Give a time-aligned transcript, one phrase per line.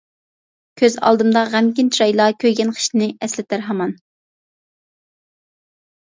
[0.81, 3.95] كۆز ئالدىمدا غەمكىن چىرايلار كۆيگەن خىشنى ئەسلىتەر ھامان.